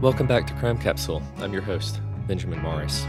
[0.00, 1.20] Welcome back to Crime Capsule.
[1.38, 3.04] I'm your host, Benjamin Morris.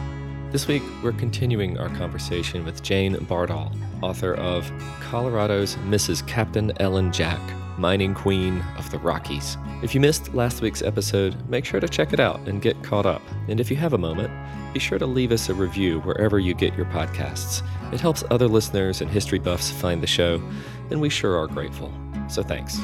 [0.51, 6.25] This week, we're continuing our conversation with Jane Bardal, author of Colorado's Mrs.
[6.25, 7.39] Captain Ellen Jack,
[7.77, 9.55] mining queen of the Rockies.
[9.83, 13.05] If you missed last week's episode, make sure to check it out and get caught
[13.05, 13.21] up.
[13.47, 14.33] And if you have a moment,
[14.73, 17.61] be sure to leave us a review wherever you get your podcasts.
[17.93, 20.41] It helps other listeners and history buffs find the show,
[20.89, 21.93] and we sure are grateful.
[22.29, 22.79] So thanks.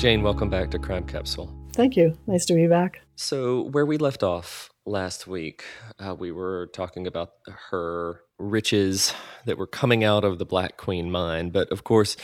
[0.00, 1.55] Jane, welcome back to Crime Capsule.
[1.76, 2.16] Thank you.
[2.26, 3.02] Nice to be back.
[3.16, 5.62] So, where we left off last week,
[5.98, 7.32] uh, we were talking about
[7.70, 9.12] her riches
[9.44, 11.50] that were coming out of the Black Queen mine.
[11.50, 12.16] But of course,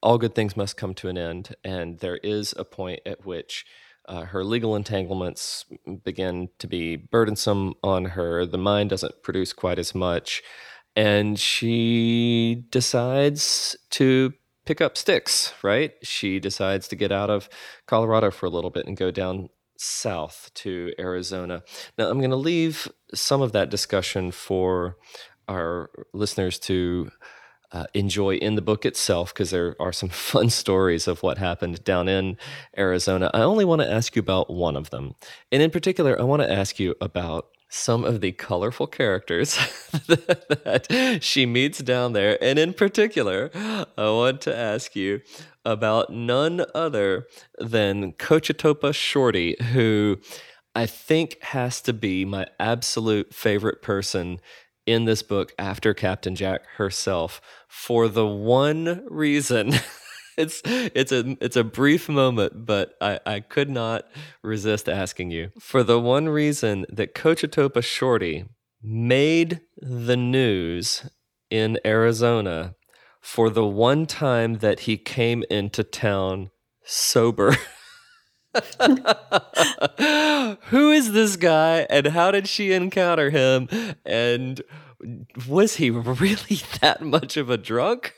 [0.00, 1.56] all good things must come to an end.
[1.64, 3.66] And there is a point at which
[4.06, 5.64] uh, her legal entanglements
[6.04, 8.46] begin to be burdensome on her.
[8.46, 10.40] The mine doesn't produce quite as much.
[10.94, 14.34] And she decides to
[14.66, 15.92] pick up sticks, right?
[16.02, 17.48] She decides to get out of
[17.86, 21.62] Colorado for a little bit and go down south to Arizona.
[21.96, 24.96] Now, I'm going to leave some of that discussion for
[25.48, 27.10] our listeners to
[27.72, 31.82] uh, enjoy in the book itself because there are some fun stories of what happened
[31.84, 32.36] down in
[32.76, 33.30] Arizona.
[33.32, 35.14] I only want to ask you about one of them.
[35.50, 39.54] And in particular, I want to ask you about some of the colorful characters
[40.08, 42.36] that she meets down there.
[42.42, 45.20] And in particular, I want to ask you
[45.64, 47.26] about none other
[47.58, 50.18] than Cochetopa Shorty, who
[50.74, 54.40] I think has to be my absolute favorite person
[54.86, 59.72] in this book after Captain Jack herself for the one reason
[60.36, 64.04] it's it's a it's a brief moment, but I, I could not
[64.42, 68.46] resist asking you for the one reason that Cochetopa Shorty
[68.82, 71.10] made the news
[71.50, 72.74] in Arizona
[73.20, 76.50] for the one time that he came into town
[76.84, 77.56] sober.
[80.68, 83.68] Who is this guy and how did she encounter him?
[84.04, 84.62] And
[85.46, 88.14] was he really that much of a drunk?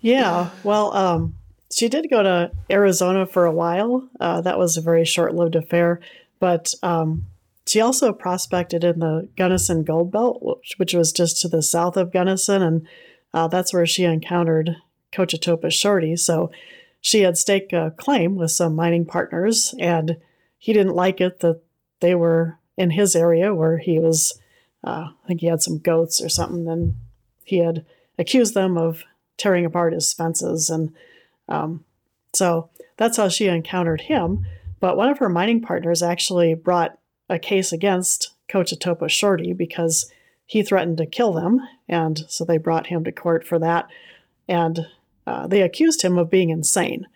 [0.00, 1.36] Yeah, well, um,
[1.72, 4.08] she did go to Arizona for a while.
[4.20, 6.00] Uh, that was a very short lived affair.
[6.38, 7.26] But um,
[7.66, 11.96] she also prospected in the Gunnison Gold Belt, which, which, was just to the south
[11.96, 12.62] of Gunnison.
[12.62, 12.88] And
[13.34, 14.76] uh, that's where she encountered
[15.12, 16.16] Cochetopa Shorty.
[16.16, 16.50] So
[17.00, 20.16] she had staked a claim with some mining partners, and
[20.58, 21.60] he didn't like it that
[22.00, 24.38] they were in his area where he was,
[24.84, 26.96] uh, I think he had some goats or something, and
[27.44, 27.84] he had
[28.18, 29.04] accused them of
[29.36, 30.68] tearing apart his fences.
[30.68, 30.94] And
[31.48, 31.84] um,
[32.32, 34.46] so that's how she encountered him.
[34.80, 36.98] But one of her mining partners actually brought
[37.28, 40.10] a case against Cochetopa Shorty because
[40.44, 41.60] he threatened to kill them.
[41.88, 43.88] And so they brought him to court for that.
[44.48, 44.86] And
[45.26, 47.06] uh, they accused him of being insane.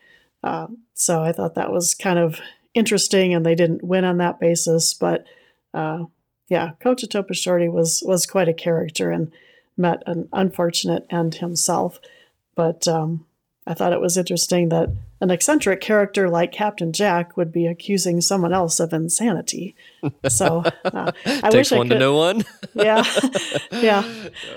[0.42, 2.40] Uh, so I thought that was kind of
[2.74, 4.94] interesting, and they didn't win on that basis.
[4.94, 5.24] But
[5.72, 6.04] uh,
[6.48, 9.30] yeah, Cochetopa Shorty was was quite a character and
[9.76, 12.00] met an unfortunate end himself.
[12.54, 13.26] But um,
[13.70, 14.88] I thought it was interesting that
[15.20, 19.76] an eccentric character like Captain Jack would be accusing someone else of insanity.
[20.26, 22.44] So uh, I wish I one could, to know one.
[22.74, 23.04] yeah,
[23.70, 24.02] yeah.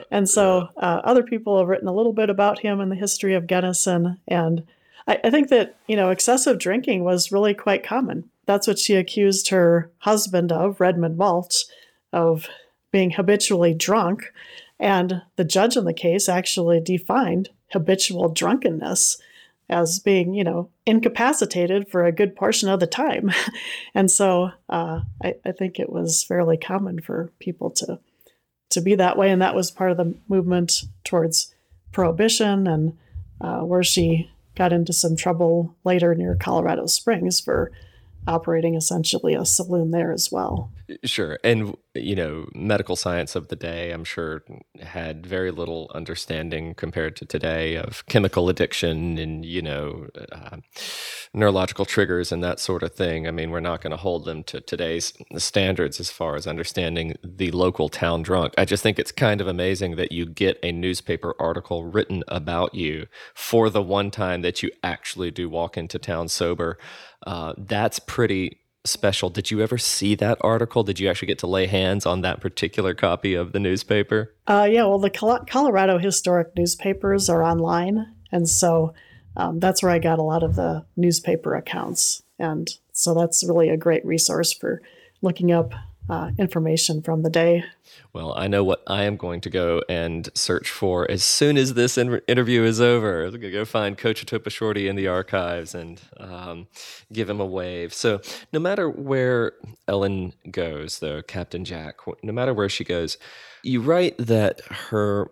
[0.10, 3.36] And so uh, other people have written a little bit about him in the history
[3.36, 4.66] of Gunnison, and
[5.08, 8.32] I, I think that you know excessive drinking was really quite common.
[8.48, 11.66] That's what she accused her husband of, Redmond Walsh,
[12.12, 12.48] of
[12.92, 14.34] being habitually drunk.
[14.80, 19.18] And the judge in the case actually defined habitual drunkenness
[19.70, 23.32] as being, you know, incapacitated for a good portion of the time.
[23.96, 28.00] and so uh, I, I, think it was fairly common for people to
[28.70, 29.30] to be that way.
[29.30, 31.54] And that was part of the movement towards
[31.92, 32.98] prohibition and
[33.40, 37.72] uh, where she got into some trouble later near Colorado Springs for
[38.28, 40.72] operating essentially a saloon there as well.
[41.06, 41.40] Sure.
[41.44, 44.44] And, you know, medical science of the day, I'm sure,
[44.82, 50.58] had very little understanding compared to today of chemical addiction and, you know, uh,
[51.34, 53.28] neurological triggers and that sort of thing.
[53.28, 57.16] I mean, we're not going to hold them to today's standards as far as understanding
[57.24, 58.54] the local town drunk.
[58.58, 62.76] I just think it's kind of amazing that you get a newspaper article written about
[62.76, 66.78] you for the one time that you actually do walk into town sober.
[67.26, 69.30] Uh, that's pretty special.
[69.30, 70.84] Did you ever see that article?
[70.84, 74.34] Did you actually get to lay hands on that particular copy of the newspaper?
[74.48, 78.14] Uh, yeah, well, the Colorado historic newspapers are online.
[78.32, 78.94] And so
[79.38, 82.24] um, that's where I got a lot of the newspaper accounts.
[82.38, 84.82] And so that's really a great resource for
[85.22, 85.74] looking up
[86.10, 87.64] uh, information from the day.
[88.12, 91.74] Well, I know what I am going to go and search for as soon as
[91.74, 93.24] this in- interview is over.
[93.24, 96.68] I'm going to go find Cochetopa Shorty in the archives and um,
[97.12, 97.94] give him a wave.
[97.94, 98.22] So,
[98.52, 99.54] no matter where
[99.88, 103.18] Ellen goes, though, Captain Jack, no matter where she goes,
[103.64, 105.30] you write that her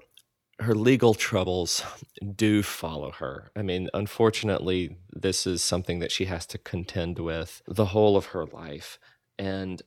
[0.61, 1.83] her legal troubles
[2.35, 3.51] do follow her.
[3.55, 8.27] I mean, unfortunately, this is something that she has to contend with the whole of
[8.27, 8.99] her life.
[9.39, 9.81] And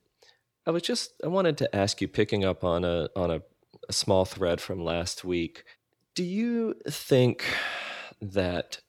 [0.66, 3.43] I was just I wanted to ask you, picking up on a on a,
[3.88, 5.64] a small thread from last week.
[6.14, 7.44] Do you think
[8.22, 8.81] that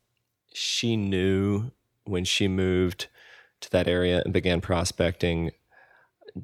[0.53, 1.71] she knew
[2.05, 3.07] when she moved
[3.61, 5.51] to that area and began prospecting?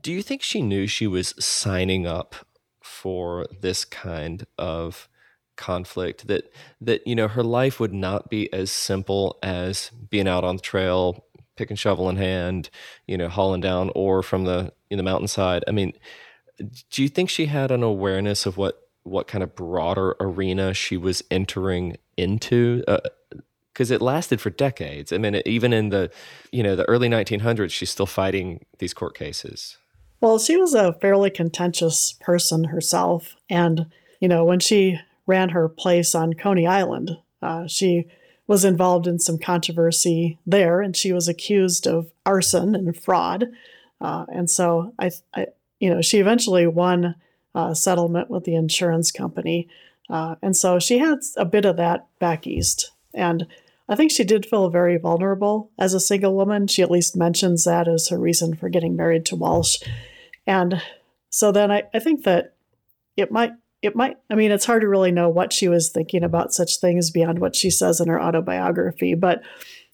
[0.01, 2.35] Do you think she knew she was signing up
[2.81, 5.07] for this kind of
[5.55, 10.43] conflict that that you know her life would not be as simple as being out
[10.43, 11.25] on the trail
[11.61, 12.71] pick and shovel in hand,
[13.05, 15.63] you know, hauling down ore from the in the mountainside.
[15.67, 15.93] I mean,
[16.89, 20.97] do you think she had an awareness of what what kind of broader arena she
[20.97, 22.83] was entering into?
[23.71, 25.13] Because uh, it lasted for decades.
[25.13, 26.09] I mean, even in the
[26.51, 29.77] you know the early 1900s, she's still fighting these court cases.
[30.19, 33.85] Well, she was a fairly contentious person herself, and
[34.19, 38.07] you know when she ran her place on Coney Island, uh, she
[38.51, 43.45] was involved in some controversy there, and she was accused of arson and fraud.
[44.01, 45.47] Uh, and so I, I,
[45.79, 47.15] you know, she eventually won
[47.55, 49.69] a settlement with the insurance company,
[50.09, 52.91] uh, and so she had a bit of that back east.
[53.13, 53.47] And
[53.87, 56.67] I think she did feel very vulnerable as a single woman.
[56.67, 59.81] She at least mentions that as her reason for getting married to Walsh.
[60.45, 60.81] And
[61.29, 62.53] so then I, I think that
[63.15, 66.23] it might it might i mean it's hard to really know what she was thinking
[66.23, 69.41] about such things beyond what she says in her autobiography but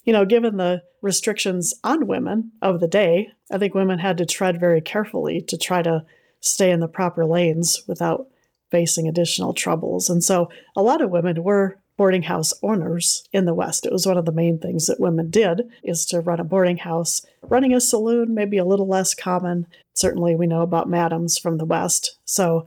[0.04, 4.26] you know given the restrictions on women of the day i think women had to
[4.26, 6.04] tread very carefully to try to
[6.40, 8.28] stay in the proper lanes without
[8.70, 10.10] facing additional troubles.
[10.10, 13.86] And so a lot of women were boarding house owners in the west.
[13.86, 16.78] It was one of the main things that women did is to run a boarding
[16.78, 19.66] house running a saloon maybe a little less common.
[19.94, 22.18] Certainly we know about madams from the west.
[22.24, 22.66] So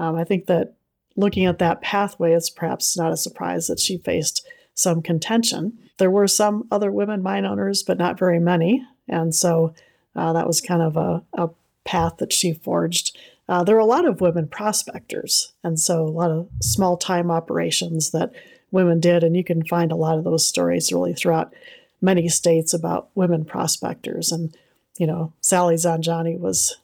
[0.00, 0.74] um, I think that
[1.14, 5.78] looking at that pathway, it's perhaps not a surprise that she faced some contention.
[5.98, 8.82] There were some other women mine owners, but not very many.
[9.08, 9.74] And so
[10.16, 11.50] uh, that was kind of a, a
[11.84, 13.18] path that she forged.
[13.46, 17.30] Uh, there are a lot of women prospectors, and so a lot of small time
[17.30, 18.32] operations that
[18.70, 19.22] women did.
[19.22, 21.52] And you can find a lot of those stories really throughout
[22.00, 24.32] many states about women prospectors.
[24.32, 24.56] And,
[24.98, 26.78] you know, Sally Zanjani was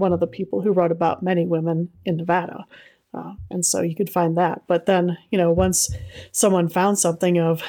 [0.00, 2.64] one of the people who wrote about many women in Nevada.
[3.12, 4.62] Uh, and so you could find that.
[4.66, 5.94] But then, you know, once
[6.32, 7.62] someone found something of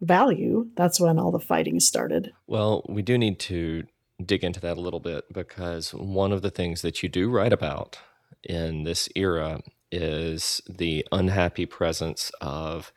[0.00, 2.32] value, that's when all the fighting started.
[2.46, 3.84] Well, we do need to
[4.24, 7.52] dig into that a little bit because one of the things that you do write
[7.52, 7.98] about
[8.42, 9.60] in this era
[9.90, 12.92] is the unhappy presence of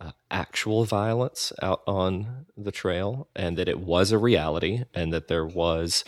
[0.00, 5.28] uh, actual violence out on the trail and that it was a reality and that
[5.28, 6.04] there was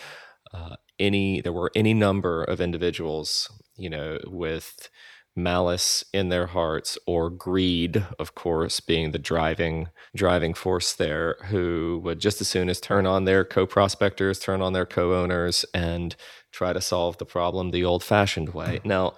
[0.52, 4.88] uh, any there were any number of individuals you know with
[5.36, 12.00] malice in their hearts or greed of course being the driving driving force there who
[12.04, 16.14] would just as soon as turn on their co-prospectors turn on their co-owners and
[16.52, 18.80] try to solve the problem the old-fashioned way.
[18.84, 19.14] Now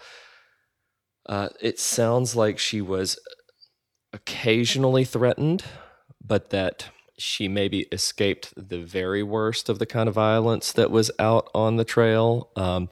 [1.26, 3.18] uh, it sounds like she was
[4.14, 5.64] occasionally threatened
[6.24, 11.10] but that she maybe escaped the very worst of the kind of violence that was
[11.18, 12.50] out on the trail.
[12.56, 12.88] Um,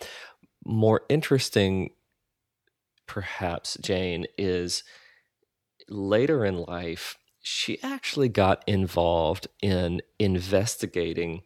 [0.64, 1.90] more interesting,
[3.06, 4.82] perhaps, Jane, is
[5.88, 11.42] later in life, she actually got involved in investigating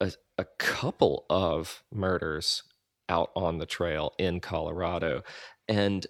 [0.00, 2.62] a, a couple of murders
[3.10, 5.22] out on the trail in Colorado.
[5.68, 6.06] And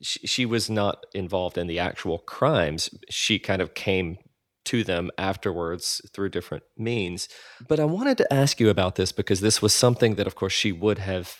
[0.00, 2.90] she, she was not involved in the actual crimes.
[3.08, 4.18] She kind of came
[4.66, 7.28] to them afterwards through different means.
[7.66, 10.52] But I wanted to ask you about this because this was something that, of course,
[10.52, 11.38] she would have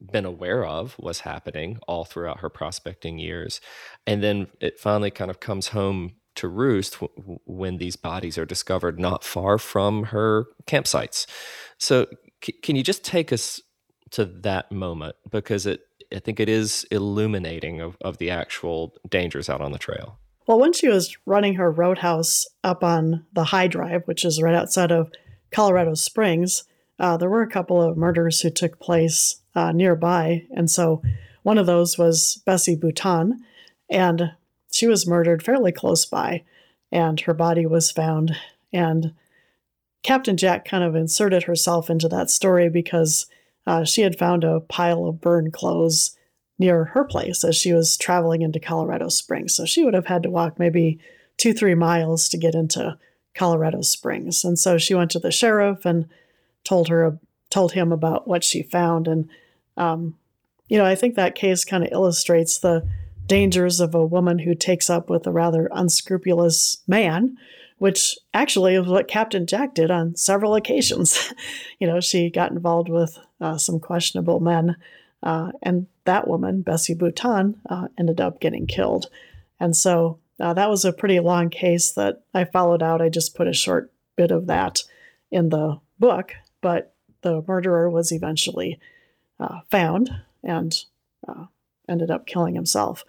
[0.00, 3.60] been aware of was happening all throughout her prospecting years.
[4.06, 8.46] And then it finally kind of comes home to roost w- when these bodies are
[8.46, 11.26] discovered not far from her campsites.
[11.76, 12.06] So,
[12.42, 13.60] c- can you just take us
[14.12, 15.80] to that moment because it
[16.12, 20.18] I think it is illuminating of, of the actual dangers out on the trail.
[20.50, 24.52] Well, when she was running her roadhouse up on the high drive, which is right
[24.52, 25.12] outside of
[25.52, 26.64] Colorado Springs,
[26.98, 30.48] uh, there were a couple of murders who took place uh, nearby.
[30.50, 31.02] And so
[31.44, 33.44] one of those was Bessie Bouton,
[33.88, 34.32] and
[34.72, 36.42] she was murdered fairly close by,
[36.90, 38.36] and her body was found.
[38.72, 39.14] And
[40.02, 43.26] Captain Jack kind of inserted herself into that story because
[43.68, 46.16] uh, she had found a pile of burned clothes
[46.60, 49.54] near her place as she was traveling into Colorado Springs.
[49.56, 51.00] So she would have had to walk maybe
[51.38, 52.98] two, three miles to get into
[53.34, 54.44] Colorado Springs.
[54.44, 56.06] And so she went to the sheriff and
[56.62, 59.08] told her told him about what she found.
[59.08, 59.28] And
[59.76, 60.14] um,
[60.68, 62.86] you know, I think that case kind of illustrates the
[63.26, 67.36] dangers of a woman who takes up with a rather unscrupulous man,
[67.78, 71.32] which actually is what Captain Jack did on several occasions.
[71.80, 74.76] you know, she got involved with uh, some questionable men,
[75.22, 79.06] uh, and that woman, Bessie Bouton, uh, ended up getting killed.
[79.60, 83.00] And so uh, that was a pretty long case that I followed out.
[83.00, 84.82] I just put a short bit of that
[85.30, 88.80] in the book, but the murderer was eventually
[89.38, 90.10] uh, found
[90.42, 90.76] and
[91.28, 91.44] uh,
[91.88, 93.04] ended up killing himself.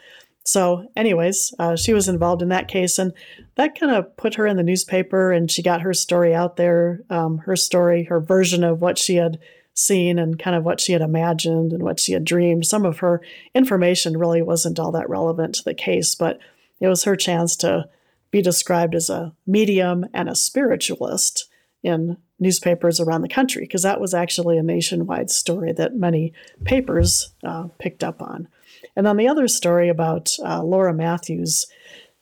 [0.46, 3.14] So, anyways, uh, she was involved in that case, and
[3.56, 7.02] that kind of put her in the newspaper, and she got her story out there.
[7.10, 9.40] Um, her story, her version of what she had
[9.74, 12.66] seen, and kind of what she had imagined and what she had dreamed.
[12.66, 13.22] Some of her
[13.56, 16.40] information really wasn't all that relevant to the case, but
[16.80, 17.88] it was her chance to
[18.32, 21.48] be described as a medium and a spiritualist
[21.84, 27.34] in newspapers around the country, because that was actually a nationwide story that many papers
[27.44, 28.48] uh, picked up on.
[28.96, 31.68] And then the other story about uh, Laura Matthews,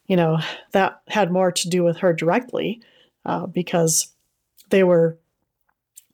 [0.08, 0.40] you know,
[0.72, 2.82] that had more to do with her directly
[3.26, 4.12] uh, because
[4.70, 5.18] they were,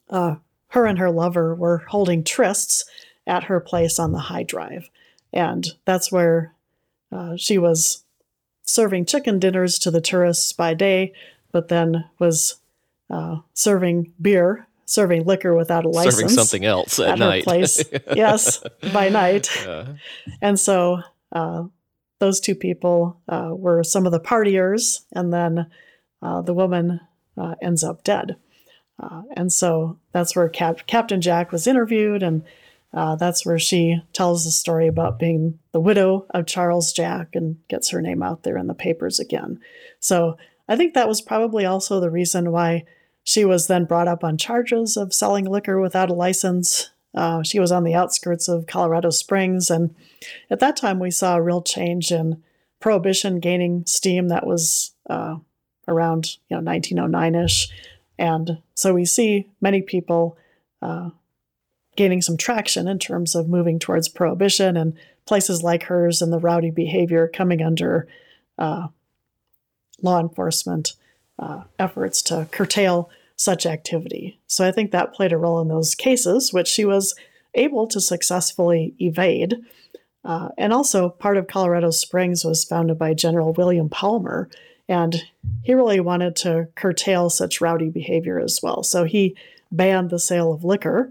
[0.10, 0.36] uh,
[0.70, 2.84] her and her lover were holding trysts
[3.28, 4.90] at her place on the high drive.
[5.34, 6.54] And that's where
[7.12, 8.04] uh, she was
[8.64, 11.14] serving chicken dinners to the tourists by day,
[11.52, 12.56] but then was
[13.10, 16.16] uh, serving beer, serving liquor without a license.
[16.16, 17.44] Serving something else at, at night.
[17.44, 17.84] place.
[18.16, 19.50] yes, by night.
[19.66, 19.94] Yeah.
[20.42, 21.66] And so uh,
[22.20, 25.68] those two people uh, were some of the partiers, and then
[26.22, 27.00] uh, the woman
[27.38, 28.36] uh, ends up dead.
[29.00, 32.44] Uh, and so that's where Cap- Captain Jack was interviewed, and
[32.94, 37.58] uh, that's where she tells the story about being the widow of Charles Jack and
[37.68, 39.60] gets her name out there in the papers again.
[40.00, 40.38] So
[40.70, 42.86] I think that was probably also the reason why
[43.24, 46.92] she was then brought up on charges of selling liquor without a license.
[47.14, 49.94] Uh, she was on the outskirts of Colorado Springs, and
[50.50, 52.42] at that time we saw a real change in
[52.80, 54.28] prohibition gaining steam.
[54.28, 55.38] That was uh,
[55.88, 57.68] around you know 1909ish,
[58.18, 60.38] and so we see many people
[60.82, 61.10] uh,
[61.96, 64.94] gaining some traction in terms of moving towards prohibition and
[65.26, 68.08] places like hers and the rowdy behavior coming under
[68.58, 68.88] uh,
[70.02, 70.94] law enforcement
[71.40, 74.40] uh, efforts to curtail such activity.
[74.48, 77.16] So I think that played a role in those cases, which she was
[77.54, 79.56] able to successfully evade.
[80.24, 84.50] Uh, and also, part of Colorado Springs was founded by General William Palmer,
[84.88, 85.24] and
[85.64, 88.84] he really wanted to curtail such rowdy behavior as well.
[88.84, 89.36] So he
[89.72, 91.10] banned the sale of liquor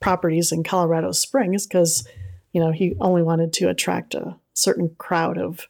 [0.00, 2.06] properties in Colorado Springs because,
[2.52, 5.66] you know, he only wanted to attract a certain crowd of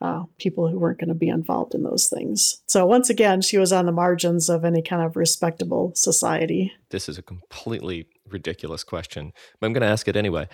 [0.00, 2.60] uh, people who weren't going to be involved in those things.
[2.66, 6.72] So once again, she was on the margins of any kind of respectable society.
[6.90, 10.48] This is a completely ridiculous question, but I'm going to ask it anyway.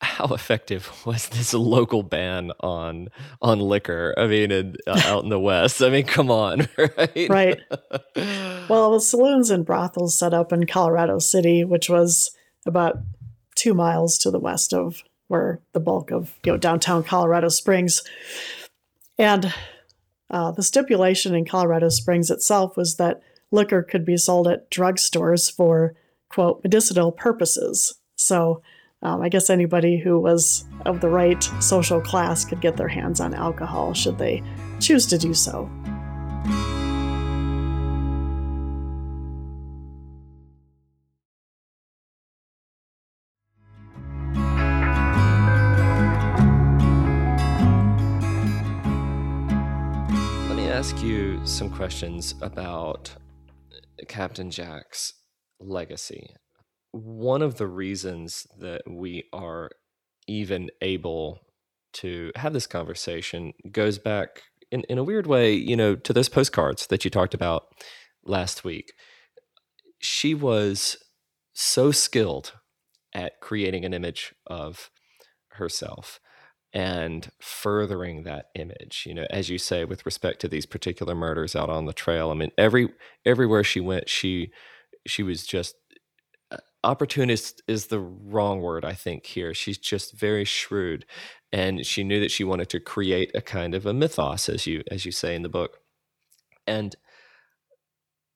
[0.00, 3.08] How effective was this local ban on
[3.42, 4.14] on liquor?
[4.16, 5.82] I mean, in, uh, out in the West.
[5.82, 7.28] I mean, come on, right?
[7.28, 7.60] Right.
[8.68, 12.30] Well, the saloons and brothels set up in Colorado City, which was
[12.64, 12.98] about
[13.56, 18.04] two miles to the west of where the bulk of you know downtown Colorado Springs.
[19.18, 19.52] And
[20.30, 25.52] uh, the stipulation in Colorado Springs itself was that liquor could be sold at drugstores
[25.52, 25.94] for
[26.28, 27.98] quote medicinal purposes.
[28.16, 28.62] So
[29.02, 33.20] um, I guess anybody who was of the right social class could get their hands
[33.20, 34.42] on alcohol should they
[34.78, 35.70] choose to do so.
[50.48, 53.14] Let me ask you some questions about
[54.08, 55.14] Captain Jack's
[55.58, 56.34] legacy.
[56.92, 59.70] One of the reasons that we are
[60.26, 61.40] even able
[61.92, 66.28] to have this conversation goes back in, in a weird way, you know, to those
[66.28, 67.68] postcards that you talked about
[68.24, 68.92] last week.
[69.98, 70.96] She was
[71.52, 72.52] so skilled
[73.14, 74.90] at creating an image of
[75.52, 76.20] herself
[76.72, 81.56] and furthering that image you know as you say with respect to these particular murders
[81.56, 82.88] out on the trail i mean every
[83.26, 84.52] everywhere she went she
[85.04, 85.74] she was just
[86.82, 91.04] opportunist is the wrong word i think here she's just very shrewd
[91.52, 94.82] and she knew that she wanted to create a kind of a mythos as you
[94.90, 95.78] as you say in the book
[96.66, 96.96] and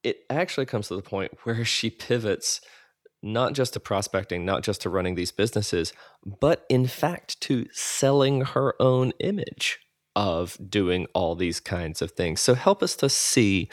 [0.02, 2.60] it actually comes to the point where she pivots
[3.24, 5.94] not just to prospecting, not just to running these businesses,
[6.40, 9.78] but in fact to selling her own image
[10.14, 12.40] of doing all these kinds of things.
[12.40, 13.70] So help us to see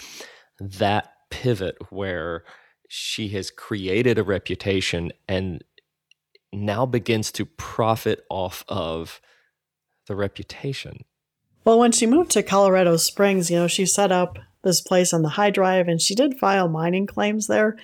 [0.60, 2.46] that pivot where
[2.93, 5.63] she has created a reputation and
[6.51, 9.21] now begins to profit off of
[10.07, 11.05] the reputation.
[11.63, 15.21] Well, when she moved to Colorado Springs, you know, she set up this place on
[15.21, 17.77] the high drive and she did file mining claims there.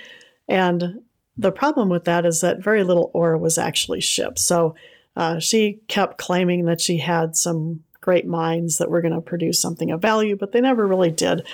[0.50, 1.00] And
[1.38, 4.40] the problem with that is that very little ore was actually shipped.
[4.40, 4.76] So
[5.16, 9.62] uh, she kept claiming that she had some great mines that were going to produce
[9.62, 11.48] something of value, but they never really did.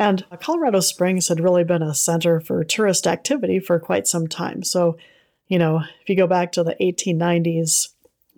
[0.00, 4.62] And Colorado Springs had really been a center for tourist activity for quite some time.
[4.62, 4.96] So,
[5.46, 7.88] you know, if you go back to the 1890s,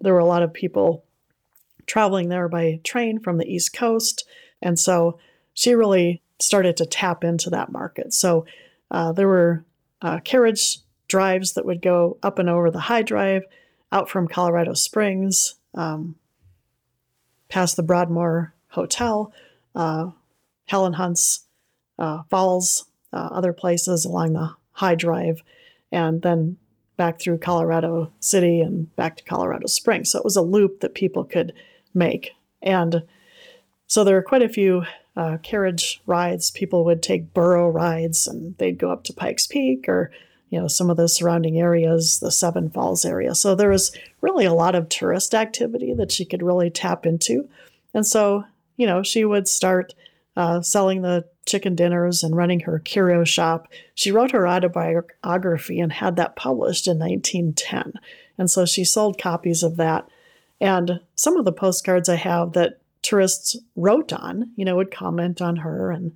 [0.00, 1.04] there were a lot of people
[1.86, 4.26] traveling there by train from the East Coast.
[4.60, 5.20] And so
[5.54, 8.12] she really started to tap into that market.
[8.12, 8.44] So
[8.90, 9.64] uh, there were
[10.02, 13.44] uh, carriage drives that would go up and over the high drive
[13.92, 16.16] out from Colorado Springs, um,
[17.48, 19.32] past the Broadmoor Hotel,
[19.76, 20.10] uh,
[20.66, 21.44] Helen Hunt's
[22.02, 25.42] uh, Falls, uh, other places along the high drive,
[25.90, 26.58] and then
[26.96, 30.10] back through Colorado City and back to Colorado Springs.
[30.10, 31.52] So it was a loop that people could
[31.94, 32.32] make.
[32.60, 33.04] And
[33.86, 34.82] so there are quite a few
[35.16, 36.50] uh, carriage rides.
[36.50, 40.10] People would take burro rides and they'd go up to Pikes Peak or,
[40.50, 43.34] you know, some of the surrounding areas, the Seven Falls area.
[43.34, 47.48] So there was really a lot of tourist activity that she could really tap into.
[47.94, 48.44] And so,
[48.76, 49.94] you know, she would start
[50.36, 53.68] uh, selling the chicken dinners and running her curio shop.
[53.94, 57.94] She wrote her autobiography and had that published in 1910.
[58.38, 60.08] And so she sold copies of that.
[60.60, 65.42] And some of the postcards I have that tourists wrote on, you know, would comment
[65.42, 66.14] on her and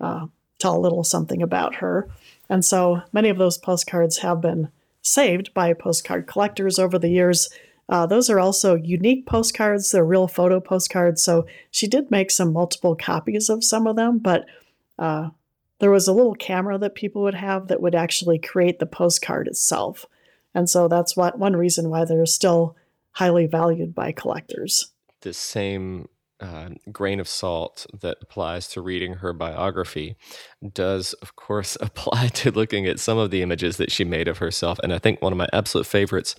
[0.00, 0.26] uh,
[0.58, 2.08] tell a little something about her.
[2.48, 4.68] And so many of those postcards have been
[5.02, 7.48] saved by postcard collectors over the years.
[7.88, 9.90] Uh, those are also unique postcards.
[9.90, 11.22] They're real photo postcards.
[11.22, 14.44] So she did make some multiple copies of some of them, but
[14.98, 15.30] uh,
[15.78, 19.48] there was a little camera that people would have that would actually create the postcard
[19.48, 20.04] itself.
[20.54, 22.76] And so that's what, one reason why they're still
[23.12, 24.92] highly valued by collectors.
[25.22, 26.08] The same
[26.40, 30.16] uh, grain of salt that applies to reading her biography
[30.72, 34.38] does, of course, apply to looking at some of the images that she made of
[34.38, 34.78] herself.
[34.82, 36.34] And I think one of my absolute favorites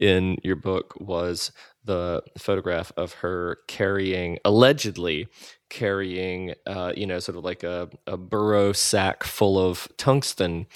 [0.00, 1.52] in your book was
[1.84, 5.26] the photograph of her carrying, allegedly
[5.68, 10.66] carrying, uh, you know, sort of like a, a burro sack full of tungsten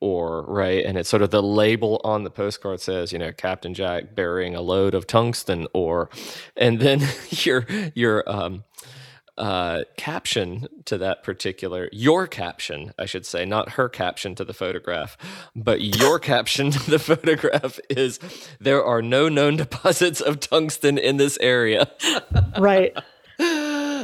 [0.00, 0.84] ore, right?
[0.84, 4.54] And it's sort of the label on the postcard says, you know, Captain Jack burying
[4.54, 6.10] a load of tungsten ore,
[6.56, 8.64] and then your your um,
[9.40, 14.52] uh, caption to that particular your caption, I should say, not her caption to the
[14.52, 15.16] photograph,
[15.56, 18.20] but your caption to the photograph is
[18.60, 21.90] there are no known deposits of tungsten in this area.
[22.58, 22.94] right.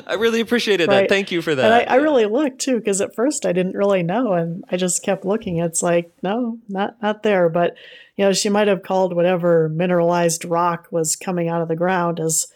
[0.07, 1.03] I really appreciated right.
[1.03, 1.09] that.
[1.09, 1.65] Thank you for that.
[1.65, 4.77] And I, I really looked too, because at first I didn't really know, and I
[4.77, 5.59] just kept looking.
[5.59, 7.49] It's like, no, not not there.
[7.49, 7.77] But
[8.17, 12.21] you know, she might have called whatever mineralized rock was coming out of the ground
[12.21, 12.47] as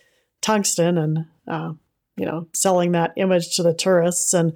[0.41, 1.73] tungsten, and uh,
[2.17, 4.33] you know, selling that image to the tourists.
[4.33, 4.53] And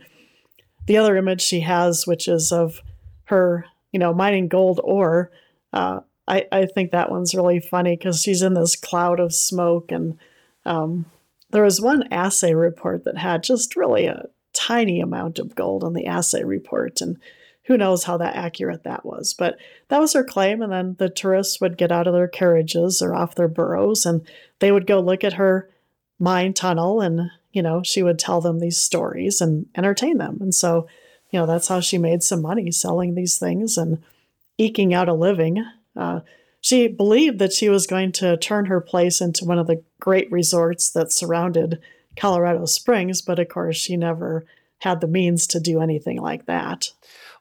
[0.86, 2.80] the other image she has, which is of
[3.24, 5.30] her, you know, mining gold ore.
[5.72, 9.92] Uh, I, I think that one's really funny because she's in this cloud of smoke
[9.92, 10.18] and
[10.64, 11.06] um,
[11.54, 15.92] there was one assay report that had just really a tiny amount of gold on
[15.92, 17.16] the assay report, and
[17.66, 19.32] who knows how that accurate that was.
[19.34, 23.00] But that was her claim, and then the tourists would get out of their carriages
[23.00, 24.26] or off their burros, and
[24.58, 25.70] they would go look at her
[26.18, 30.52] mine tunnel, and you know she would tell them these stories and entertain them, and
[30.52, 30.88] so
[31.30, 34.02] you know that's how she made some money selling these things and
[34.58, 35.64] eking out a living.
[35.94, 36.18] Uh,
[36.64, 40.32] she believed that she was going to turn her place into one of the great
[40.32, 41.78] resorts that surrounded
[42.16, 44.46] Colorado Springs, but of course, she never
[44.78, 46.90] had the means to do anything like that.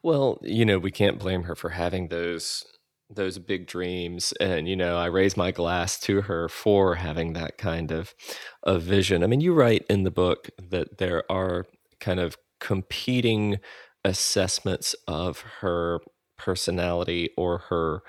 [0.02, 2.66] Well, you know, we can't blame her for having those
[3.08, 7.58] those big dreams and you know i raise my glass to her for having that
[7.58, 8.14] kind of
[8.62, 11.66] of vision i mean you write in the book that there are
[12.00, 13.60] kind of competing
[14.06, 16.00] assessments of her
[16.38, 18.02] personality or her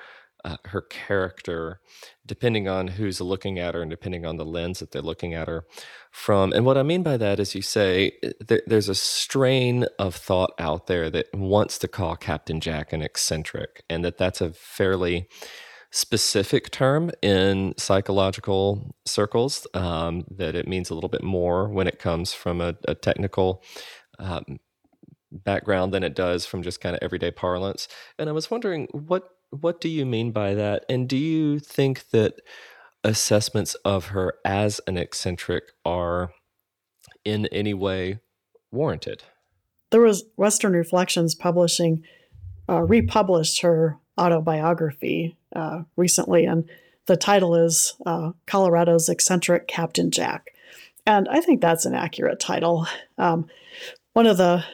[0.46, 1.80] uh, her character,
[2.24, 5.48] depending on who's looking at her and depending on the lens that they're looking at
[5.48, 5.66] her
[6.12, 6.54] from.
[6.54, 8.12] And what I mean by that is, you say
[8.48, 13.02] th- there's a strain of thought out there that wants to call Captain Jack an
[13.02, 15.28] eccentric, and that that's a fairly
[15.92, 19.66] specific term in psychological circles.
[19.74, 23.64] Um, that it means a little bit more when it comes from a, a technical.
[24.20, 24.60] Um,
[25.32, 29.35] background than it does from just kind of everyday parlance and i was wondering what
[29.50, 30.86] what do you mean by that?
[30.90, 32.42] And do you think that
[33.04, 36.32] assessments of her as an eccentric are
[37.24, 38.20] in any way
[38.72, 39.24] warranted?
[39.92, 42.04] There was Western Reflections Publishing
[42.68, 46.68] uh, republished her autobiography uh, recently, and
[47.06, 50.52] the title is uh, Colorado's Eccentric Captain Jack.
[51.06, 52.88] And I think that's an accurate title.
[53.18, 53.48] Um,
[54.14, 54.66] one of the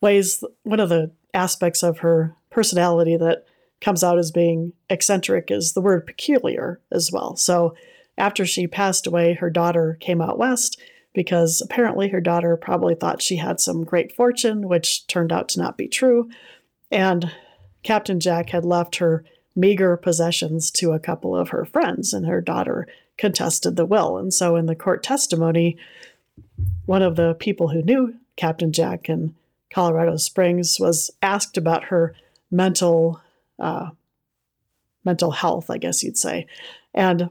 [0.00, 3.44] ways, one of the aspects of her personality that
[3.80, 7.36] comes out as being eccentric is the word peculiar as well.
[7.36, 7.74] So
[8.18, 10.80] after she passed away, her daughter came out west
[11.12, 15.60] because apparently her daughter probably thought she had some great fortune, which turned out to
[15.60, 16.28] not be true.
[16.90, 17.32] And
[17.82, 19.24] Captain Jack had left her
[19.56, 22.86] meager possessions to a couple of her friends, and her daughter
[23.16, 24.18] contested the will.
[24.18, 25.76] And so in the court testimony,
[26.86, 29.34] one of the people who knew Captain Jack in
[29.72, 32.14] Colorado Springs was asked about her
[32.50, 33.20] mental
[33.58, 33.90] uh,
[35.04, 36.46] mental health, I guess you'd say.
[36.94, 37.30] And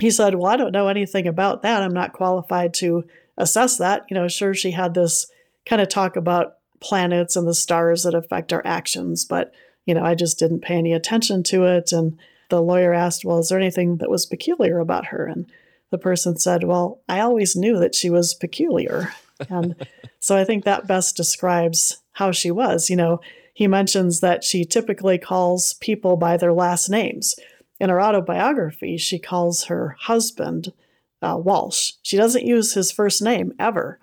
[0.00, 1.82] he said, Well, I don't know anything about that.
[1.82, 3.04] I'm not qualified to
[3.36, 4.04] assess that.
[4.10, 5.30] You know, sure, she had this
[5.66, 9.52] kind of talk about planets and the stars that affect our actions, but,
[9.86, 11.92] you know, I just didn't pay any attention to it.
[11.92, 15.26] And the lawyer asked, Well, is there anything that was peculiar about her?
[15.26, 15.46] And
[15.90, 19.12] the person said, Well, I always knew that she was peculiar.
[19.48, 19.74] And
[20.20, 22.88] so I think that best describes how she was.
[22.90, 23.20] You know,
[23.62, 27.36] he mentions that she typically calls people by their last names.
[27.78, 30.72] In her autobiography, she calls her husband
[31.22, 31.92] uh, Walsh.
[32.02, 34.00] She doesn't use his first name ever.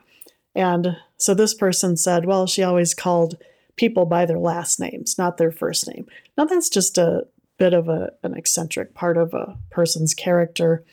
[0.56, 3.36] And so this person said, well, she always called
[3.76, 6.08] people by their last names, not their first name.
[6.38, 10.86] Now, that's just a bit of a, an eccentric part of a person's character.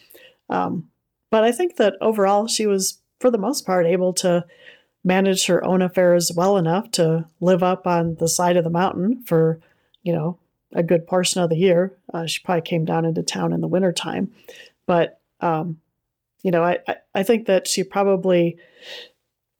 [0.50, 0.88] Um,
[1.30, 4.44] but I think that overall, she was, for the most part, able to
[5.06, 9.22] manage her own affairs well enough to live up on the side of the mountain
[9.24, 9.60] for,
[10.02, 10.36] you know,
[10.72, 11.96] a good portion of the year.
[12.12, 14.32] Uh, she probably came down into town in the wintertime.
[14.84, 15.78] But, um,
[16.42, 16.78] you know, I,
[17.14, 18.58] I think that she probably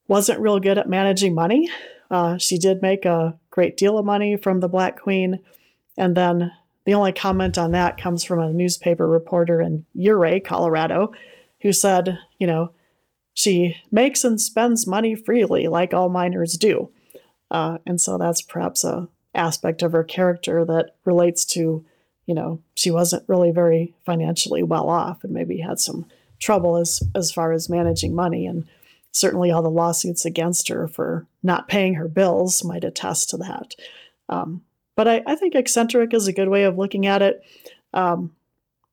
[0.08, 1.70] wasn't real good at managing money.
[2.10, 5.38] Uh, she did make a great deal of money from the Black Queen.
[5.96, 6.50] And then
[6.84, 11.12] the only comment on that comes from a newspaper reporter in Ouray, Colorado,
[11.60, 12.72] who said, you know,
[13.36, 16.90] she makes and spends money freely, like all miners do.
[17.50, 21.84] Uh, and so that's perhaps a aspect of her character that relates to,
[22.24, 26.06] you know, she wasn't really very financially well off and maybe had some
[26.40, 28.46] trouble as as far as managing money.
[28.46, 28.66] And
[29.12, 33.74] certainly all the lawsuits against her for not paying her bills might attest to that.
[34.30, 34.62] Um,
[34.96, 37.42] but I, I, think eccentric is a good way of looking at it.
[37.92, 38.34] Um,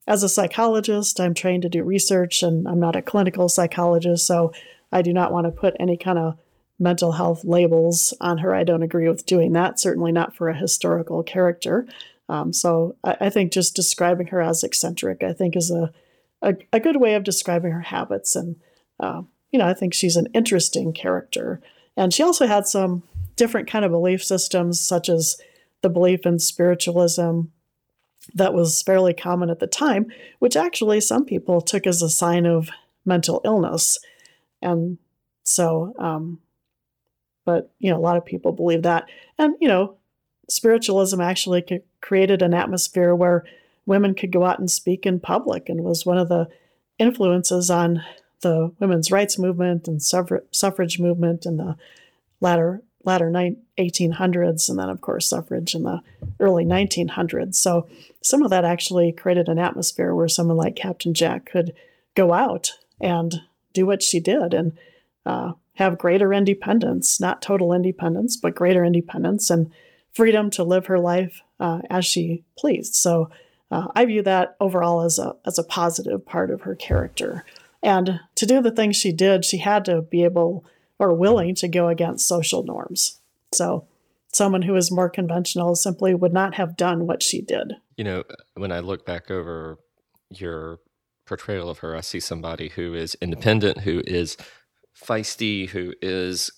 [0.08, 4.52] as a psychologist, I'm trained to do research and I'm not a clinical psychologist, so
[4.92, 6.38] I do not want to put any kind of
[6.80, 8.54] mental health labels on her.
[8.54, 11.88] I don't agree with doing that, certainly not for a historical character.
[12.30, 15.94] Um, so I, I, think just describing her as eccentric, I think, is a,
[16.42, 18.36] a, a good way of describing her habits.
[18.36, 18.58] And,
[19.00, 21.62] uh, you know, I think she's an interesting character.
[21.96, 23.04] And she also had some
[23.36, 25.38] different kind of belief systems, such as
[25.82, 27.42] the belief in spiritualism,
[28.34, 30.08] that was fairly common at the time,
[30.40, 32.70] which actually some people took as a sign of
[33.06, 34.00] mental illness.
[34.62, 34.98] And
[35.44, 36.40] so, um,
[37.46, 39.06] but, you know, a lot of people believe that.
[39.38, 39.98] And, you know,
[40.50, 41.66] spiritualism actually
[42.02, 43.44] created an atmosphere where
[43.86, 46.48] women could go out and speak in public and was one of the
[46.98, 48.04] influences on
[48.42, 51.76] the women's rights movement and suffrage movement in the
[52.40, 53.30] latter latter
[53.78, 56.02] 1800s, and then, of course, suffrage in the
[56.40, 57.56] early 1900s.
[57.56, 57.88] So,
[58.22, 61.74] some of that actually created an atmosphere where someone like Captain Jack could
[62.16, 63.42] go out and
[63.74, 64.78] do what she did and
[65.26, 69.72] uh, have greater independence, not total independence, but greater independence and
[70.14, 72.96] freedom to live her life uh, as she pleased.
[72.96, 73.30] So,
[73.72, 77.44] uh, I view that overall as a, as a positive part of her character.
[77.82, 80.64] And to do the things she did, she had to be able
[81.00, 83.20] or willing to go against social norms.
[83.54, 83.88] So,
[84.34, 87.74] someone who is more conventional simply would not have done what she did.
[87.98, 88.24] You know,
[88.56, 89.78] when I look back over
[90.30, 90.80] your
[91.26, 94.36] portrayal of her, I see somebody who is independent, who is
[95.00, 96.52] feisty, who is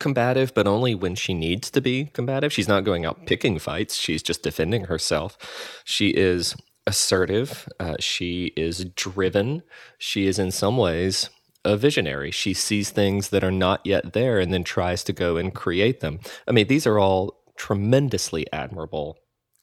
[0.00, 2.52] combative, but only when she needs to be combative.
[2.52, 5.82] She's not going out picking fights, she's just defending herself.
[5.84, 6.54] She is
[6.86, 9.62] assertive, uh, she is driven,
[9.98, 11.30] she is in some ways
[11.68, 12.30] a visionary.
[12.30, 16.00] She sees things that are not yet there and then tries to go and create
[16.00, 16.20] them.
[16.46, 19.18] I mean, these are all tremendously admirable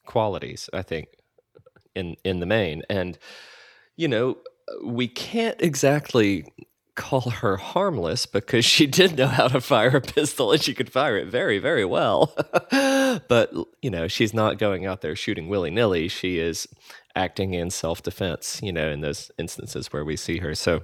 [0.06, 1.08] qualities, I think,
[1.96, 2.84] in in the main.
[2.90, 3.18] And
[3.98, 4.38] you know,
[4.84, 6.46] we can't exactly
[6.96, 10.92] call her harmless because she did know how to fire a pistol and she could
[10.92, 12.36] fire it very, very well.
[13.28, 16.08] but, you know, she's not going out there shooting willy nilly.
[16.08, 16.68] She is
[17.16, 20.56] acting in self defense, you know, in those instances where we see her.
[20.56, 20.82] So,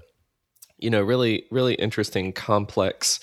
[0.81, 3.19] you know, really, really interesting, complex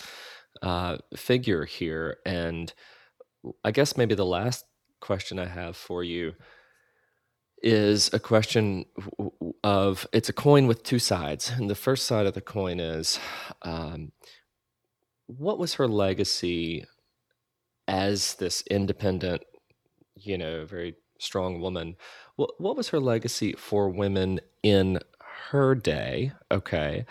[0.63, 2.19] uh, figure here.
[2.25, 2.73] And
[3.65, 4.65] I guess maybe the last
[5.01, 6.35] question I have for you
[7.63, 8.85] is a question
[9.65, 11.51] of it's a coin with two sides.
[11.51, 13.19] And the first side of the coin is
[13.63, 14.13] um,
[15.27, 16.85] what was her legacy
[17.87, 19.43] as this independent,
[20.15, 21.97] you know, very strong woman?
[22.37, 25.01] What, what was her legacy for women in
[25.51, 26.33] her day?
[26.51, 27.07] Okay.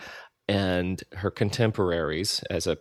[0.48, 2.78] And her contemporaries as a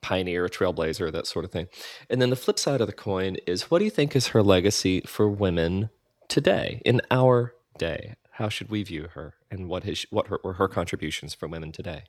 [0.00, 1.68] pioneer, a trailblazer, that sort of thing.
[2.10, 4.42] And then the flip side of the coin is what do you think is her
[4.42, 5.90] legacy for women
[6.28, 8.14] today, in our day?
[8.32, 11.72] How should we view her, and what has what her, were her contributions for women
[11.72, 12.04] today?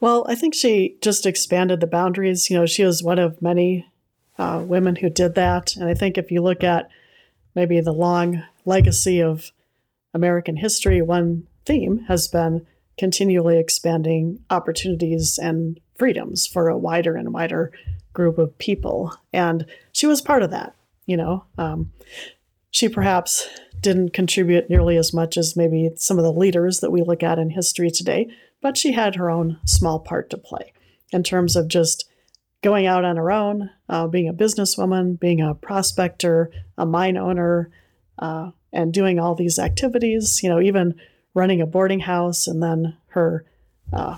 [0.00, 2.50] Well, I think she just expanded the boundaries.
[2.50, 3.86] You know, she was one of many
[4.38, 6.88] uh, women who did that, and I think if you look at
[7.54, 9.50] maybe the long legacy of
[10.14, 12.66] American history, one theme has been
[12.98, 17.72] continually expanding opportunities and freedoms for a wider and wider
[18.12, 19.14] group of people.
[19.32, 20.74] And she was part of that,
[21.06, 21.44] you know.
[21.58, 21.92] Um,
[22.70, 23.48] she perhaps
[23.80, 27.38] didn't contribute nearly as much as maybe some of the leaders that we look at
[27.38, 28.28] in history today,
[28.60, 30.72] but she had her own small part to play
[31.12, 32.08] in terms of just
[32.62, 37.70] going out on her own, uh, being a businesswoman, being a prospector, a mine owner,
[38.18, 40.94] uh, and doing all these activities, you know, even
[41.34, 43.44] running a boarding house and then her
[43.92, 44.16] uh,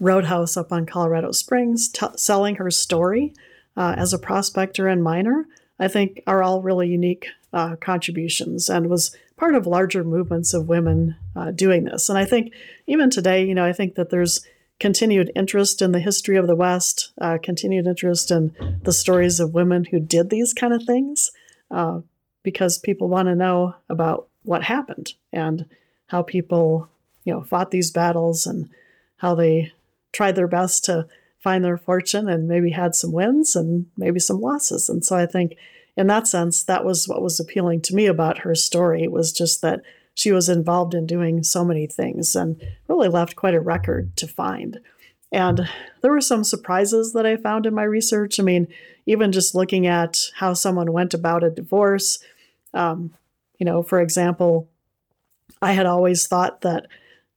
[0.00, 3.34] roadhouse up on Colorado Springs, t- selling her story
[3.76, 5.46] uh, as a prospector and miner,
[5.78, 10.68] I think are all really unique uh, contributions and was part of larger movements of
[10.68, 12.08] women uh, doing this.
[12.08, 12.52] And I think
[12.86, 14.44] even today, you know, I think that there's
[14.80, 19.54] continued interest in the history of the West, uh, continued interest in the stories of
[19.54, 21.30] women who did these kind of things,
[21.70, 22.00] uh,
[22.42, 25.66] because people want to know about what happened and
[26.08, 26.88] how people,
[27.24, 28.68] you know, fought these battles and
[29.18, 29.72] how they
[30.12, 31.06] tried their best to
[31.38, 34.88] find their fortune and maybe had some wins and maybe some losses.
[34.88, 35.56] And so I think
[35.96, 39.62] in that sense, that was what was appealing to me about her story was just
[39.62, 39.80] that
[40.14, 44.26] she was involved in doing so many things and really left quite a record to
[44.26, 44.80] find.
[45.30, 45.68] And
[46.00, 48.40] there were some surprises that I found in my research.
[48.40, 48.68] I mean,
[49.06, 52.18] even just looking at how someone went about a divorce.
[52.74, 53.12] Um,
[53.58, 54.68] you know, for example,
[55.60, 56.86] I had always thought that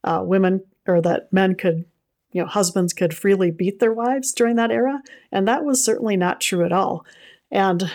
[0.04, 1.86] uh, women or that men could
[2.32, 5.02] you know, husbands could freely beat their wives during that era.
[5.32, 7.06] And that was certainly not true at all.
[7.52, 7.91] And,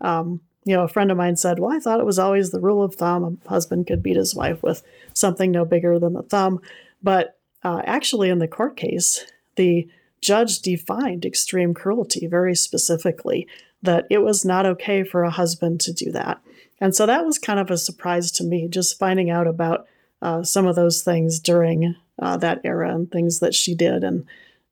[0.00, 2.60] um, you know, a friend of mine said, Well, I thought it was always the
[2.60, 4.82] rule of thumb a husband could beat his wife with
[5.14, 6.60] something no bigger than the thumb.
[7.02, 9.24] But uh, actually, in the court case,
[9.54, 9.88] the
[10.20, 13.46] judge defined extreme cruelty very specifically,
[13.82, 16.40] that it was not okay for a husband to do that.
[16.80, 19.86] And so that was kind of a surprise to me, just finding out about
[20.22, 24.26] uh, some of those things during uh, that era and things that she did and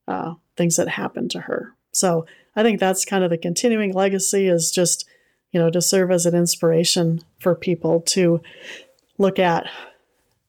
[0.09, 1.75] uh, things that happened to her.
[1.93, 5.07] So I think that's kind of the continuing legacy is just,
[5.53, 8.41] you know, to serve as an inspiration for people to
[9.19, 9.67] look at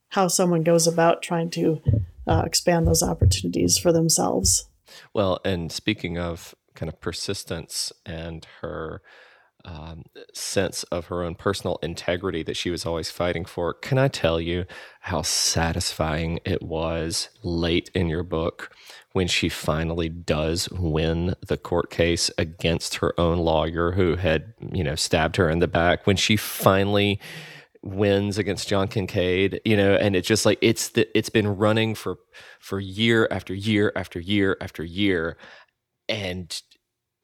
[0.10, 1.82] how someone goes about trying to
[2.28, 4.68] uh, expand those opportunities for themselves.
[5.14, 9.02] Well, and speaking of kind of persistence and her
[9.66, 13.74] um, sense of her own personal integrity that she was always fighting for.
[13.74, 14.66] Can I tell you
[15.02, 18.72] how satisfying it was late in your book
[19.14, 24.84] when she finally does win the court case against her own lawyer who had, you
[24.84, 26.06] know, stabbed her in the back?
[26.06, 27.20] When she finally
[27.82, 31.96] wins against John Kincaid, you know, and it's just like it's the, it's been running
[31.96, 32.18] for
[32.60, 35.38] for year after year after year after year
[36.10, 36.62] and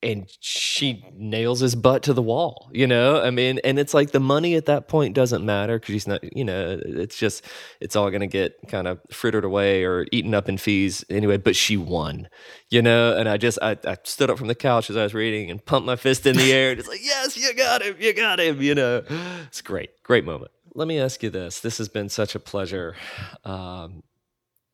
[0.03, 3.21] and she nails his butt to the wall you know?
[3.21, 6.35] I mean and it's like the money at that point doesn't matter because she's not
[6.35, 7.45] you know it's just
[7.79, 11.37] it's all going to get kind of frittered away or eaten up in fees anyway
[11.37, 12.27] but she won
[12.69, 13.15] you know?
[13.17, 15.63] And i just I, I stood up from the couch as i was reading and
[15.63, 18.39] pumped my fist in the air and it's like yes you got him you got
[18.39, 19.03] him you know?
[19.47, 20.51] It's great great moment.
[20.73, 21.59] Let me ask you this.
[21.59, 22.95] This has been such a pleasure
[23.43, 24.03] um,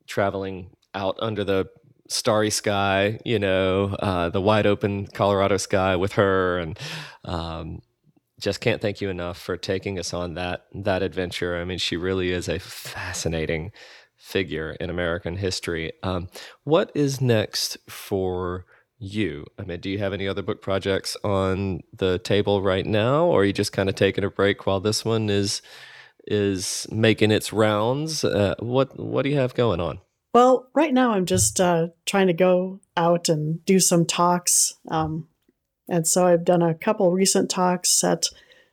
[0.08, 1.68] traveling out under the
[2.08, 6.80] starry sky, you know, uh, the wide open Colorado sky with her, and
[7.26, 7.82] um,
[8.40, 11.58] just can't thank you enough for taking us on that that adventure.
[11.58, 13.72] I mean, she really is a fascinating
[14.16, 15.94] figure in American history.
[16.04, 16.28] Um,
[16.64, 18.66] what is next for
[19.00, 19.46] you?
[19.58, 23.42] I mean, do you have any other book projects on the table right now, or
[23.42, 25.62] are you just kind of taking a break while this one is
[26.26, 28.24] is making its rounds?
[28.24, 30.00] Uh, what what do you have going on?
[30.38, 34.76] Well, right now I'm just uh, trying to go out and do some talks.
[34.88, 35.28] Um,
[35.90, 38.28] and so I've done a couple recent talks at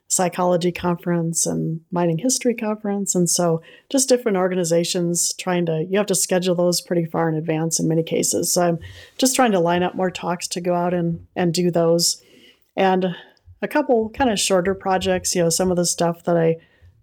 [0.07, 3.14] psychology conference and mining history conference.
[3.14, 7.35] And so just different organizations trying to, you have to schedule those pretty far in
[7.35, 8.53] advance in many cases.
[8.53, 8.79] So I'm
[9.16, 12.22] just trying to line up more talks to go out and, and do those.
[12.77, 13.16] And
[13.62, 16.57] a couple kind of shorter projects, you know, some of the stuff that I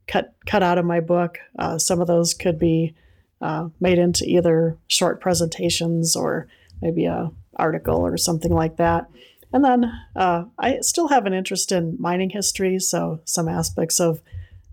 [0.07, 2.93] cut, cut out of my book, uh, some of those could be
[3.41, 6.47] uh, made into either short presentations or
[6.81, 9.07] maybe a article or something like that.
[9.53, 14.21] And then uh, I still have an interest in mining history, so some aspects of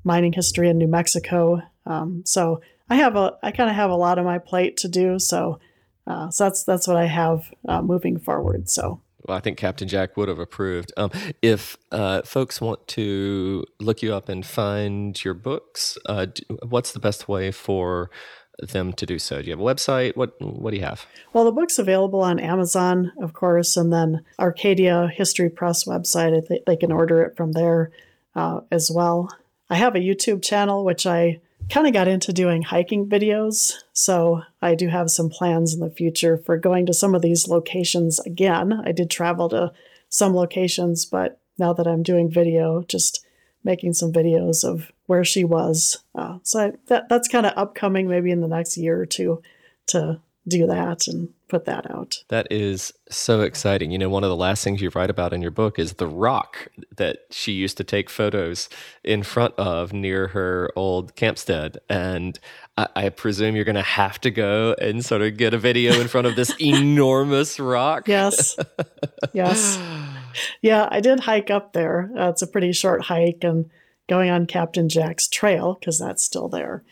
[0.04, 1.60] mining history in New Mexico.
[1.84, 4.88] Um, so I have a, I kind of have a lot on my plate to
[4.88, 5.18] do.
[5.18, 5.58] So,
[6.06, 8.68] uh, so that's that's what I have uh, moving forward.
[8.70, 9.02] So.
[9.26, 10.92] Well, I think Captain Jack would have approved.
[10.96, 11.10] Um,
[11.42, 16.26] if uh, folks want to look you up and find your books, uh,
[16.66, 18.10] what's the best way for
[18.60, 19.40] them to do so?
[19.40, 20.16] Do you have a website?
[20.16, 21.06] What what do you have?
[21.32, 26.48] Well, the book's available on Amazon, of course, and then Arcadia History Press website.
[26.48, 27.90] They, they can order it from there
[28.34, 29.28] uh, as well.
[29.70, 34.42] I have a YouTube channel which I kind of got into doing hiking videos, so
[34.62, 38.18] I do have some plans in the future for going to some of these locations
[38.20, 38.80] again.
[38.84, 39.72] I did travel to
[40.08, 43.24] some locations, but now that I'm doing video, just
[43.64, 46.02] making some videos of where she was.
[46.14, 49.42] Uh, so I, that that's kind of upcoming, maybe in the next year or two,
[49.88, 52.22] to do that and put that out.
[52.28, 53.90] That is so exciting.
[53.90, 56.06] You know, one of the last things you write about in your book is the
[56.06, 58.68] rock that she used to take photos
[59.04, 61.76] in front of near her old campstead.
[61.88, 62.38] And
[62.76, 66.00] I, I presume you're going to have to go and sort of get a video
[66.00, 68.08] in front of this enormous rock.
[68.08, 68.56] Yes.
[69.32, 69.78] Yes.
[70.62, 72.10] Yeah, I did hike up there.
[72.16, 73.70] Uh, it's a pretty short hike and
[74.08, 76.82] going on Captain Jack's trail because that's still there.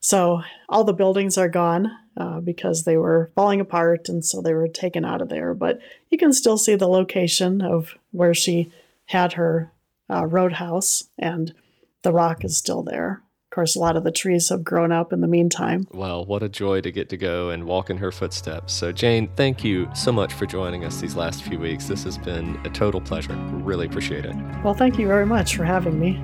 [0.00, 4.54] So all the buildings are gone uh, because they were falling apart and so they
[4.54, 5.54] were taken out of there.
[5.54, 8.72] But you can still see the location of where she
[9.06, 9.72] had her
[10.10, 11.54] uh, roadhouse and
[12.02, 13.22] the rock is still there.
[13.56, 15.88] Of course, a lot of the trees have grown up in the meantime.
[15.90, 18.74] Well, what a joy to get to go and walk in her footsteps.
[18.74, 21.88] So, Jane, thank you so much for joining us these last few weeks.
[21.88, 23.32] This has been a total pleasure.
[23.32, 24.36] Really appreciate it.
[24.62, 26.22] Well, thank you very much for having me.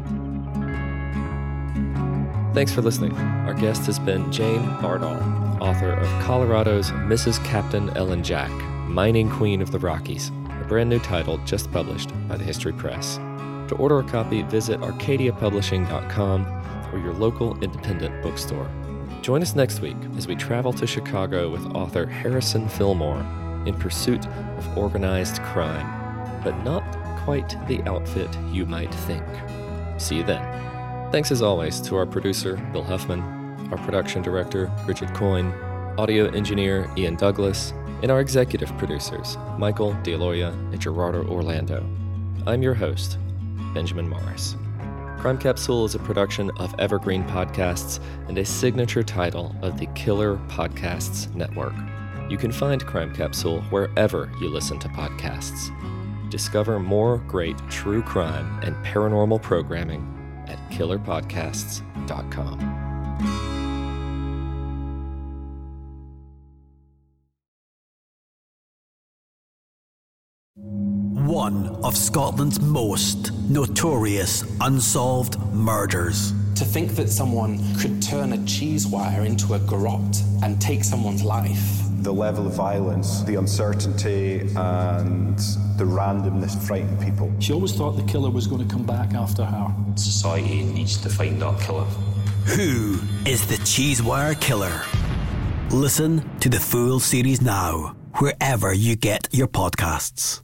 [2.53, 3.16] Thanks for listening.
[3.16, 5.18] Our guest has been Jane Bardal,
[5.59, 7.42] author of Colorado's Mrs.
[7.47, 8.51] Captain Ellen Jack,
[8.90, 13.16] Mining Queen of the Rockies, a brand new title just published by the History Press.
[13.68, 16.62] To order a copy, visit arcadiapublishing.com
[16.92, 18.68] or your local independent bookstore.
[19.22, 23.20] Join us next week as we travel to Chicago with author Harrison Fillmore
[23.66, 25.87] in pursuit of organized crime,
[26.42, 26.83] but not
[27.24, 29.24] quite the outfit you might think.
[29.98, 30.42] See you then.
[31.12, 33.20] Thanks as always to our producer, Bill Huffman,
[33.70, 35.52] our production director, Richard Coyne,
[35.98, 41.87] audio engineer, Ian Douglas, and our executive producers, Michael DeLoia and Gerardo Orlando.
[42.46, 43.18] I'm your host,
[43.72, 44.57] Benjamin Morris.
[45.22, 50.38] Crime Capsule is a production of Evergreen Podcasts and a signature title of the Killer
[50.48, 51.74] Podcasts Network.
[52.28, 55.70] You can find Crime Capsule wherever you listen to podcasts.
[56.28, 60.04] Discover more great true crime and paranormal programming
[60.48, 62.82] at killerpodcasts.com.
[71.33, 76.35] One of Scotland's most notorious unsolved murders.
[76.57, 81.25] To think that someone could turn a cheese wire into a garrote and take someone's
[81.25, 85.38] life the level of violence, the uncertainty, and
[85.79, 87.33] the randomness frightened people.
[87.38, 89.75] She always thought the killer was going to come back after her.
[89.95, 91.87] Society needs to find that killer.
[92.45, 94.83] Who is the cheese wire Killer?
[95.71, 100.42] Listen to the full series now, wherever you get your podcasts.